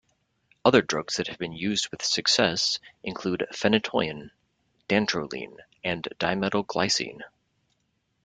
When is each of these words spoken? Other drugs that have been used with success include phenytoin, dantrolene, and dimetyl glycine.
Other 0.65 0.81
drugs 0.81 1.17
that 1.17 1.27
have 1.27 1.37
been 1.37 1.53
used 1.53 1.89
with 1.91 2.03
success 2.03 2.79
include 3.03 3.45
phenytoin, 3.53 4.31
dantrolene, 4.89 5.57
and 5.83 6.07
dimetyl 6.19 6.65
glycine. 6.65 7.21